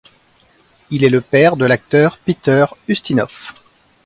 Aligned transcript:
Il 0.89 1.03
est 1.03 1.11
le 1.11 1.21
père 1.21 1.57
de 1.57 1.65
l'acteur 1.67 2.17
Peter 2.17 2.65
Ustinov. 2.87 3.53